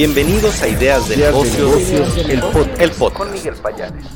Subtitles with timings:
[0.00, 3.18] Bienvenidos a Ideas de Negocios, el, podcast.
[3.18, 4.06] Con Miguel Payares.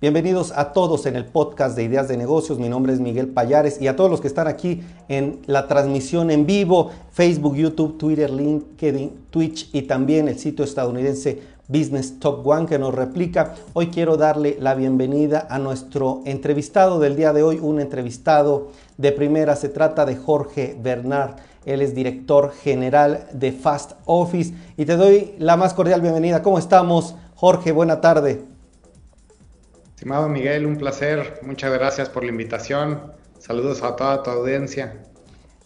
[0.00, 2.60] Bienvenidos a todos en el podcast de Ideas de Negocios.
[2.60, 6.30] Mi nombre es Miguel Payares y a todos los que están aquí en la transmisión
[6.30, 12.66] en vivo, Facebook, YouTube, Twitter, LinkedIn, Twitch y también el sitio estadounidense Business Top One
[12.66, 13.56] que nos replica.
[13.72, 18.68] Hoy quiero darle la bienvenida a nuestro entrevistado del día de hoy, un entrevistado
[18.98, 19.56] de primera.
[19.56, 21.32] Se trata de Jorge Bernard.
[21.68, 26.42] Él es director general de Fast Office y te doy la más cordial bienvenida.
[26.42, 27.14] ¿Cómo estamos?
[27.34, 28.42] Jorge, buena tarde.
[29.90, 31.40] Estimado Miguel, un placer.
[31.42, 33.12] Muchas gracias por la invitación.
[33.38, 35.04] Saludos a toda tu audiencia.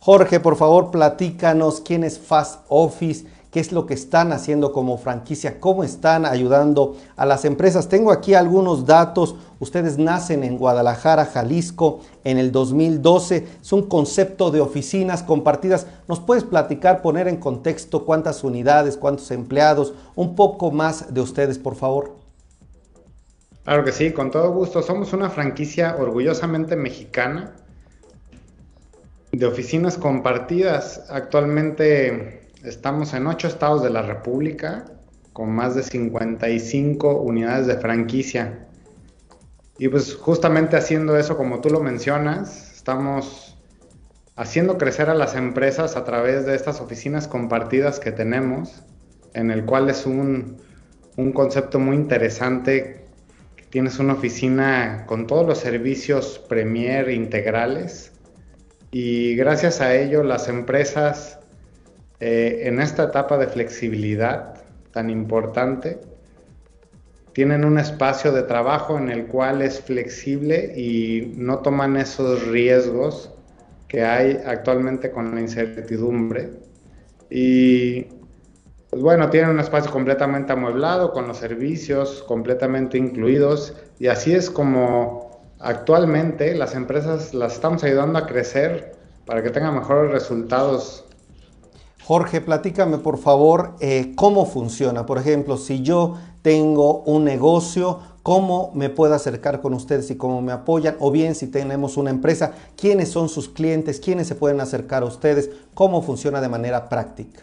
[0.00, 4.96] Jorge, por favor, platícanos quién es Fast Office qué es lo que están haciendo como
[4.96, 7.86] franquicia, cómo están ayudando a las empresas.
[7.86, 9.36] Tengo aquí algunos datos.
[9.62, 13.46] Ustedes nacen en Guadalajara, Jalisco, en el 2012.
[13.62, 15.86] Es un concepto de oficinas compartidas.
[16.08, 21.58] ¿Nos puedes platicar, poner en contexto cuántas unidades, cuántos empleados, un poco más de ustedes,
[21.58, 22.16] por favor?
[23.64, 24.82] Claro que sí, con todo gusto.
[24.82, 27.54] Somos una franquicia orgullosamente mexicana
[29.30, 31.06] de oficinas compartidas.
[31.08, 34.84] Actualmente Estamos en ocho estados de la República
[35.32, 38.68] con más de 55 unidades de franquicia.
[39.78, 43.58] Y pues justamente haciendo eso, como tú lo mencionas, estamos
[44.36, 48.84] haciendo crecer a las empresas a través de estas oficinas compartidas que tenemos,
[49.34, 50.58] en el cual es un,
[51.16, 53.06] un concepto muy interesante.
[53.70, 58.12] Tienes una oficina con todos los servicios Premier integrales
[58.90, 61.40] y gracias a ello las empresas
[62.20, 64.62] eh, en esta etapa de flexibilidad
[64.92, 65.98] tan importante,
[67.32, 73.30] tienen un espacio de trabajo en el cual es flexible y no toman esos riesgos
[73.88, 76.50] que hay actualmente con la incertidumbre.
[77.30, 78.02] Y
[78.90, 84.50] pues bueno, tienen un espacio completamente amueblado, con los servicios completamente incluidos, y así es
[84.50, 88.92] como actualmente las empresas las estamos ayudando a crecer
[89.24, 91.06] para que tengan mejores resultados
[92.04, 95.06] Jorge, platícame por favor eh, cómo funciona.
[95.06, 100.42] Por ejemplo, si yo tengo un negocio, cómo me puedo acercar con ustedes y cómo
[100.42, 104.60] me apoyan, o bien si tenemos una empresa, quiénes son sus clientes, quiénes se pueden
[104.60, 107.42] acercar a ustedes, cómo funciona de manera práctica.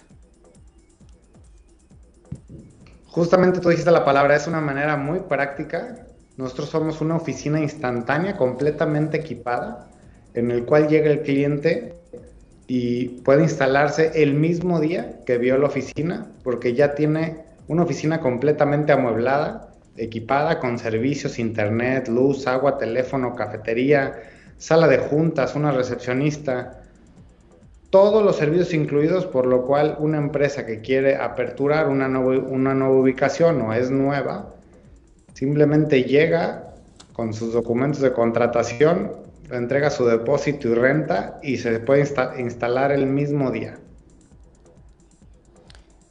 [3.08, 6.06] Justamente tú dijiste la palabra, es una manera muy práctica.
[6.38, 9.90] Nosotros somos una oficina instantánea, completamente equipada,
[10.34, 11.99] en el cual llega el cliente
[12.70, 17.38] y puede instalarse el mismo día que vio la oficina, porque ya tiene
[17.68, 24.22] una oficina completamente amueblada, equipada con servicios, internet, luz, agua, teléfono, cafetería,
[24.60, 26.84] sala de juntas, una recepcionista,
[27.90, 32.96] todos los servicios incluidos, por lo cual una empresa que quiere aperturar una, una nueva
[32.96, 34.54] ubicación o es nueva,
[35.34, 36.76] simplemente llega
[37.14, 39.12] con sus documentos de contratación,
[39.52, 42.08] entrega su depósito y renta y se puede
[42.40, 43.80] instalar el mismo día.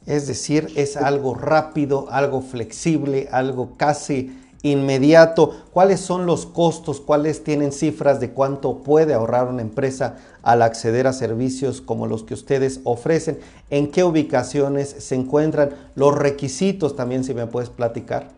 [0.05, 5.65] Es decir, es algo rápido, algo flexible, algo casi inmediato.
[5.71, 6.99] ¿Cuáles son los costos?
[6.99, 12.23] ¿Cuáles tienen cifras de cuánto puede ahorrar una empresa al acceder a servicios como los
[12.23, 13.39] que ustedes ofrecen?
[13.69, 15.75] ¿En qué ubicaciones se encuentran?
[15.95, 18.29] Los requisitos también, si me puedes platicar.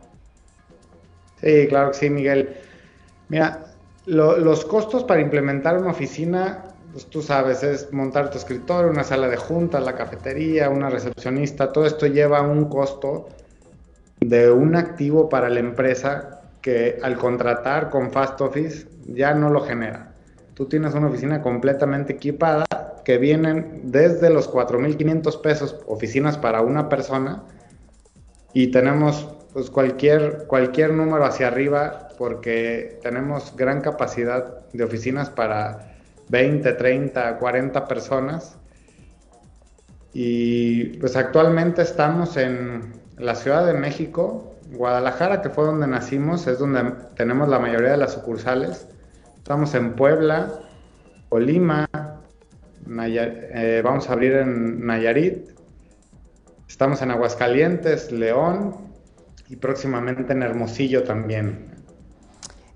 [1.42, 2.56] Sí, claro que sí, Miguel.
[3.30, 3.71] Mira,
[4.06, 9.28] los costos para implementar una oficina, pues tú sabes, es montar tu escritorio, una sala
[9.28, 13.30] de juntas, la cafetería, una recepcionista, todo esto lleva un costo
[14.20, 19.62] de un activo para la empresa que al contratar con Fast Office ya no lo
[19.62, 20.14] genera.
[20.54, 22.66] Tú tienes una oficina completamente equipada
[23.04, 27.44] que vienen desde los 4.500 pesos oficinas para una persona
[28.54, 35.96] y tenemos pues cualquier, cualquier número hacia arriba porque tenemos gran capacidad de oficinas para
[36.30, 38.60] 20, 30, 40 personas.
[40.14, 46.60] Y pues actualmente estamos en la Ciudad de México, Guadalajara, que fue donde nacimos, es
[46.60, 48.88] donde tenemos la mayoría de las sucursales.
[49.38, 50.48] Estamos en Puebla,
[51.28, 51.90] Colima,
[52.88, 55.50] eh, vamos a abrir en Nayarit,
[56.68, 58.76] estamos en Aguascalientes, León,
[59.50, 61.81] y próximamente en Hermosillo también.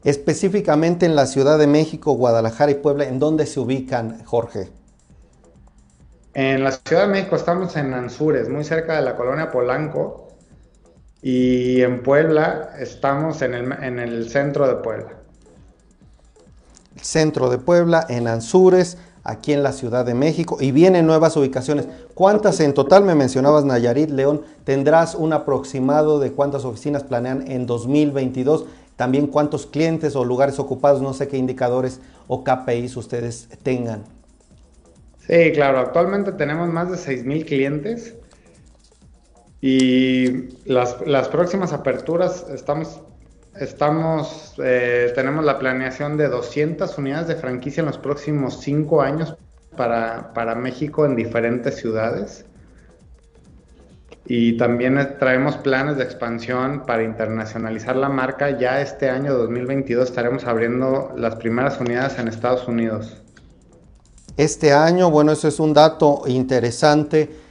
[0.05, 4.69] Específicamente en la Ciudad de México, Guadalajara y Puebla, ¿en dónde se ubican, Jorge?
[6.35, 10.27] En la Ciudad de México estamos en Anzures, muy cerca de la colonia Polanco,
[11.23, 15.13] y en Puebla estamos en el, en el centro de Puebla.
[17.01, 21.87] centro de Puebla, en Anzures, aquí en la Ciudad de México y vienen nuevas ubicaciones.
[22.13, 24.43] ¿Cuántas en total me mencionabas Nayarit, León?
[24.63, 28.65] ¿Tendrás un aproximado de cuántas oficinas planean en 2022?
[28.95, 34.03] También cuántos clientes o lugares ocupados, no sé qué indicadores o KPIs ustedes tengan.
[35.27, 38.15] Sí, claro, actualmente tenemos más de 6.000 clientes
[39.59, 43.01] y las, las próximas aperturas estamos
[43.59, 49.37] Estamos, eh, tenemos la planeación de 200 unidades de franquicia en los próximos 5 años
[49.77, 52.45] para, para, México en diferentes ciudades.
[54.27, 58.57] Y también traemos planes de expansión para internacionalizar la marca.
[58.57, 63.21] Ya este año 2022 estaremos abriendo las primeras unidades en Estados Unidos.
[64.37, 67.44] Este año, bueno, eso es un dato interesante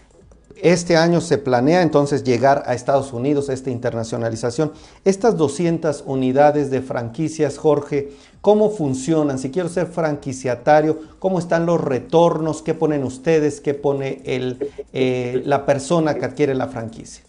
[0.65, 4.73] este año se planea entonces llegar a Estados Unidos, esta internacionalización.
[5.05, 9.39] Estas 200 unidades de franquicias, Jorge, ¿cómo funcionan?
[9.39, 12.63] Si quiero ser franquiciatario, ¿cómo están los retornos?
[12.63, 13.61] ¿Qué ponen ustedes?
[13.61, 17.23] ¿Qué pone el, eh, la persona que adquiere la franquicia?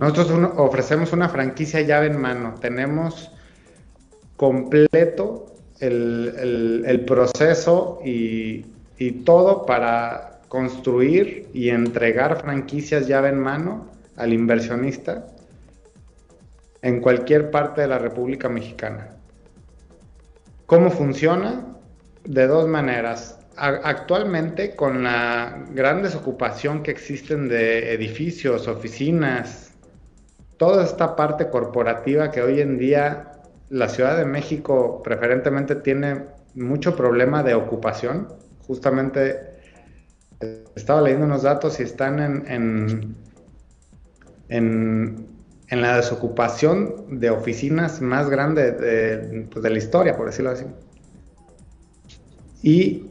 [0.00, 2.56] Nosotros ofrecemos una franquicia llave en mano.
[2.60, 3.30] Tenemos
[4.36, 5.46] completo
[5.78, 8.66] el, proceso y,
[8.98, 13.86] y todo para construir y entregar franquicias llave en mano
[14.16, 15.28] al inversionista
[16.82, 19.10] en cualquier parte de la República Mexicana.
[20.66, 21.64] ¿Cómo funciona?
[22.24, 23.38] De dos maneras.
[23.56, 29.72] actualmente, con la gran desocupación que existen de edificios, oficinas,
[30.56, 33.32] toda esta parte corporativa que hoy en día
[33.68, 36.24] la Ciudad de México preferentemente tiene
[36.54, 38.28] mucho problema de ocupación,
[38.66, 39.49] justamente
[40.74, 43.14] estaba leyendo unos datos y están en,
[44.48, 45.26] en,
[45.68, 50.64] en, la desocupación de oficinas más grande de, pues, de, la historia, por decirlo así.
[52.62, 53.06] Y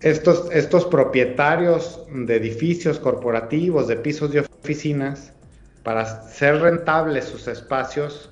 [0.00, 5.32] estos, estos propietarios de edificios corporativos, de pisos de oficinas,
[5.82, 8.30] para ser rentables sus espacios,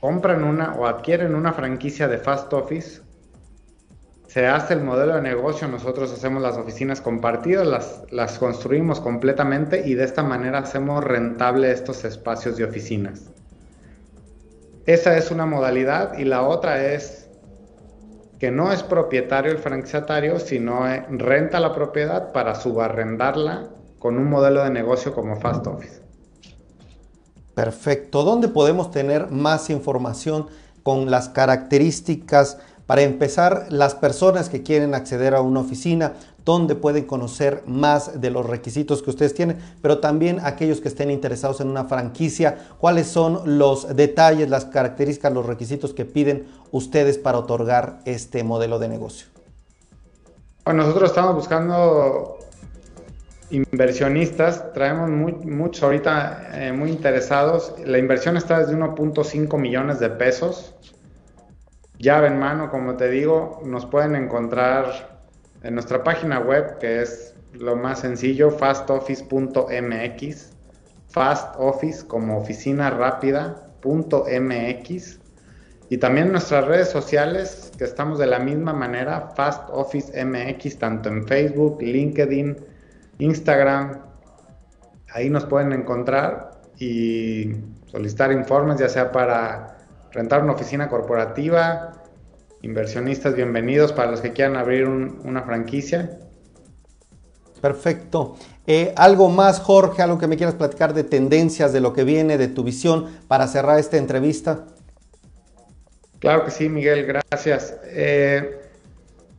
[0.00, 3.00] compran una o adquieren una franquicia de Fast Office
[4.32, 9.86] se hace el modelo de negocio, nosotros hacemos las oficinas compartidas, las, las construimos completamente
[9.86, 13.30] y de esta manera hacemos rentable estos espacios de oficinas.
[14.86, 17.28] Esa es una modalidad y la otra es
[18.40, 23.68] que no es propietario el franquiciatario, sino eh, renta la propiedad para subarrendarla
[23.98, 26.00] con un modelo de negocio como Fast Office.
[27.54, 28.24] Perfecto.
[28.24, 30.46] ¿Dónde podemos tener más información
[30.82, 32.58] con las características
[32.92, 36.12] para empezar, las personas que quieren acceder a una oficina,
[36.44, 41.10] donde pueden conocer más de los requisitos que ustedes tienen, pero también aquellos que estén
[41.10, 47.16] interesados en una franquicia, cuáles son los detalles, las características, los requisitos que piden ustedes
[47.16, 49.26] para otorgar este modelo de negocio.
[50.66, 52.40] Nosotros estamos buscando
[53.48, 57.72] inversionistas, traemos muchos ahorita eh, muy interesados.
[57.86, 60.74] La inversión está desde 1.5 millones de pesos
[62.02, 65.20] llave en mano, como te digo, nos pueden encontrar
[65.62, 70.52] en nuestra página web, que es lo más sencillo, fastoffice.mx,
[71.08, 73.80] fastoffice como oficina rápida.mx,
[75.88, 81.08] y también nuestras redes sociales, que estamos de la misma manera, Fast Office MX, tanto
[81.08, 82.56] en Facebook, LinkedIn,
[83.18, 84.00] Instagram,
[85.10, 87.52] ahí nos pueden encontrar y
[87.86, 89.81] solicitar informes, ya sea para
[90.12, 91.92] rentar una oficina corporativa,
[92.60, 96.18] inversionistas bienvenidos para los que quieran abrir una franquicia.
[97.60, 98.36] Perfecto.
[98.66, 100.02] Eh, ¿Algo más, Jorge?
[100.02, 103.46] ¿Algo que me quieras platicar de tendencias, de lo que viene, de tu visión para
[103.46, 104.66] cerrar esta entrevista?
[106.18, 107.76] Claro que sí, Miguel, gracias.
[107.84, 108.60] Eh,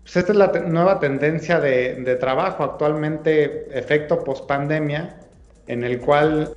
[0.01, 5.19] pues esta es la nueva tendencia de, de trabajo actualmente, efecto post pandemia,
[5.67, 6.53] en el cual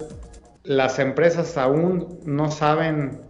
[0.64, 3.25] las empresas aún no saben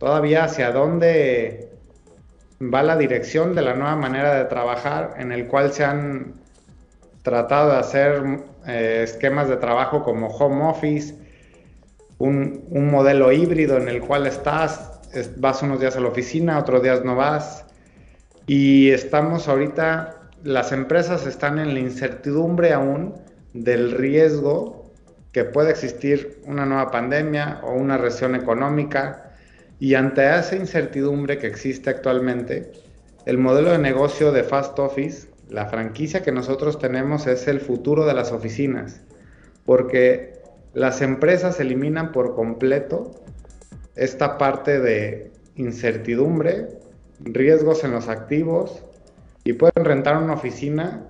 [0.00, 1.68] todavía hacia dónde
[2.60, 6.40] va la dirección de la nueva manera de trabajar en el cual se han
[7.22, 8.22] tratado de hacer
[8.66, 11.14] eh, esquemas de trabajo como home office,
[12.16, 15.00] un, modelo híbrido en el cual estás,
[15.36, 17.66] vas unos días a la oficina, otros días no vas.
[18.46, 23.16] Y estamos ahorita, las empresas están en la incertidumbre aún
[23.52, 24.90] del riesgo
[25.32, 29.29] que puede existir una nueva pandemia o una recesión económica
[29.80, 32.70] y ante esa incertidumbre que existe actualmente,
[33.24, 38.04] el modelo de negocio de Fast Office, la franquicia que nosotros tenemos es el futuro
[38.04, 39.00] de las oficinas,
[39.64, 40.34] porque
[40.74, 43.10] las empresas eliminan por completo
[43.96, 46.68] esta parte de incertidumbre
[47.20, 48.82] riesgos en los activos
[49.44, 51.06] y pueden rentar una oficina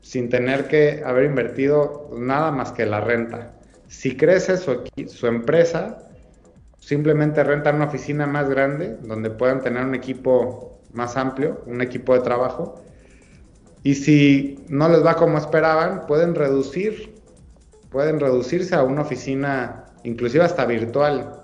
[0.00, 3.52] sin tener que haber invertido nada más que la renta.
[3.88, 6.06] Si crece su, su empresa,
[6.86, 12.14] simplemente rentan una oficina más grande donde puedan tener un equipo más amplio, un equipo
[12.14, 12.80] de trabajo.
[13.82, 17.12] Y si no les va como esperaban, pueden reducir,
[17.90, 21.42] pueden reducirse a una oficina inclusive hasta virtual,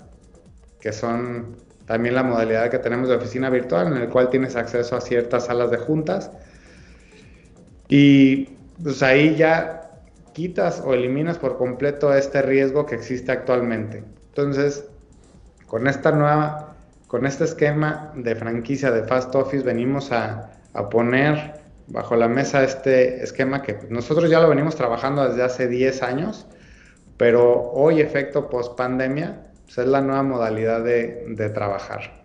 [0.81, 1.57] que son
[1.87, 5.47] también la modalidad que tenemos de oficina virtual, en el cual tienes acceso a ciertas
[5.47, 6.31] salas de juntas.
[7.89, 8.45] Y
[8.81, 9.91] pues ahí ya
[10.35, 14.05] quitas o eliminas por completo este riesgo que existe actualmente.
[14.29, 14.85] Entonces,
[15.73, 16.75] con esta nueva,
[17.07, 22.63] con este esquema de franquicia de Fast Office, venimos a, a poner bajo la mesa
[22.63, 26.47] este esquema que nosotros ya lo venimos trabajando desde hace 10 años,
[27.17, 32.23] pero hoy, efecto post pandemia, pues, es la nueva modalidad de, de trabajar.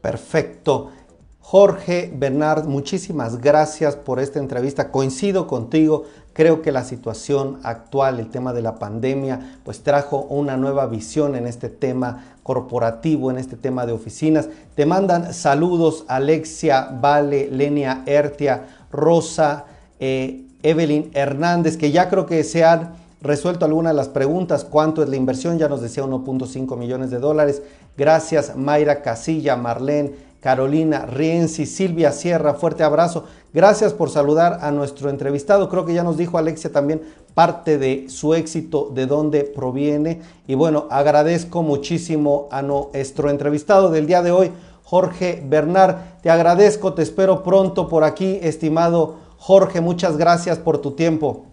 [0.00, 0.90] Perfecto.
[1.38, 4.90] Jorge Bernard, muchísimas gracias por esta entrevista.
[4.90, 6.06] Coincido contigo,
[6.38, 11.34] creo que la situación actual, el tema de la pandemia, pues trajo una nueva visión
[11.34, 14.48] en este tema corporativo, en este tema de oficinas.
[14.76, 19.64] Te mandan saludos Alexia, Vale, Lenia, Ertia, Rosa,
[19.98, 24.62] eh, Evelyn Hernández, que ya creo que se han resuelto algunas de las preguntas.
[24.62, 25.58] ¿Cuánto es la inversión?
[25.58, 27.62] Ya nos decía 1.5 millones de dólares.
[27.96, 33.24] Gracias Mayra Casilla, Marlene, Carolina Rienzi, Silvia Sierra, fuerte abrazo.
[33.52, 35.68] Gracias por saludar a nuestro entrevistado.
[35.68, 37.02] Creo que ya nos dijo Alexia también
[37.34, 40.20] parte de su éxito, de dónde proviene.
[40.46, 44.52] Y bueno, agradezco muchísimo a nuestro entrevistado del día de hoy,
[44.84, 45.96] Jorge Bernard.
[46.22, 49.80] Te agradezco, te espero pronto por aquí, estimado Jorge.
[49.80, 51.46] Muchas gracias por tu tiempo.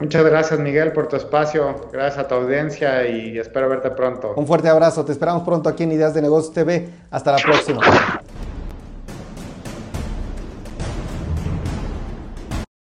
[0.00, 4.32] Muchas gracias Miguel por tu espacio, gracias a tu audiencia y espero verte pronto.
[4.36, 6.88] Un fuerte abrazo, te esperamos pronto aquí en Ideas de Negocios TV.
[7.10, 7.80] Hasta la próxima.